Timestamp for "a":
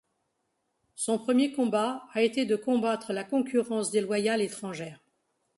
2.15-2.23